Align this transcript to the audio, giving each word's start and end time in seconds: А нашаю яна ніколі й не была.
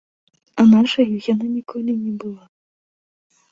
А 0.63 0.65
нашаю 0.69 1.19
яна 1.33 1.45
ніколі 1.57 1.89
й 1.93 2.01
не 2.07 2.13
была. 2.25 2.43